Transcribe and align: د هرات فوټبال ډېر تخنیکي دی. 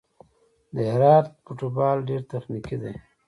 د 0.73 0.75
هرات 0.91 1.25
فوټبال 1.43 1.97
ډېر 2.09 2.21
تخنیکي 2.31 2.77
دی. 2.81 2.93